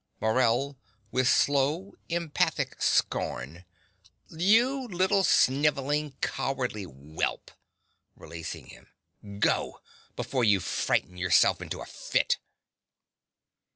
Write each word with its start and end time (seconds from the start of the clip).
MORELL 0.19 0.79
(with 1.11 1.27
slow, 1.27 1.93
emphatic 2.09 2.81
scorn.) 2.81 3.65
You 4.29 4.87
little 4.87 5.23
snivelling, 5.23 6.13
cowardly 6.21 6.85
whelp. 6.85 7.51
(Releasing 8.15 8.65
him.) 8.65 8.87
Go, 9.37 9.79
before 10.15 10.43
you 10.43 10.59
frighten 10.59 11.17
yourself 11.17 11.61
into 11.61 11.81
a 11.81 11.85
fit. 11.85 12.39